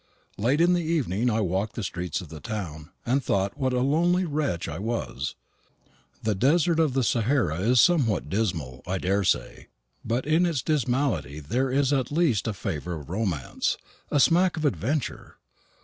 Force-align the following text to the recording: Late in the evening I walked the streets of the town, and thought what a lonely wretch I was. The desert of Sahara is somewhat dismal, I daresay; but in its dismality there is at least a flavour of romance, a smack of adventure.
Late 0.39 0.59
in 0.61 0.73
the 0.73 0.81
evening 0.81 1.29
I 1.29 1.41
walked 1.41 1.75
the 1.75 1.83
streets 1.83 2.21
of 2.21 2.29
the 2.29 2.39
town, 2.39 2.89
and 3.05 3.23
thought 3.23 3.55
what 3.55 3.71
a 3.71 3.81
lonely 3.81 4.25
wretch 4.25 4.67
I 4.67 4.79
was. 4.79 5.35
The 6.23 6.33
desert 6.33 6.79
of 6.79 7.05
Sahara 7.05 7.59
is 7.59 7.79
somewhat 7.79 8.27
dismal, 8.27 8.81
I 8.87 8.97
daresay; 8.97 9.67
but 10.03 10.25
in 10.25 10.47
its 10.47 10.63
dismality 10.63 11.39
there 11.39 11.69
is 11.69 11.93
at 11.93 12.11
least 12.11 12.47
a 12.47 12.53
flavour 12.53 12.93
of 12.95 13.11
romance, 13.11 13.77
a 14.09 14.19
smack 14.19 14.57
of 14.57 14.65
adventure. 14.65 15.37